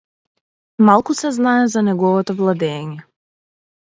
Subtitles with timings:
[0.87, 2.99] Малку се знае за неговото владеење.